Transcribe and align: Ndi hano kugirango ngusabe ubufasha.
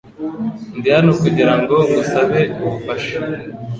Ndi 0.77 0.89
hano 0.95 1.11
kugirango 1.21 1.75
ngusabe 1.87 2.41
ubufasha. 2.63 3.17